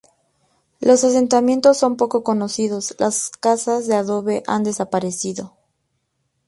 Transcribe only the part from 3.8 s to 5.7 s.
de adobe han desaparecido.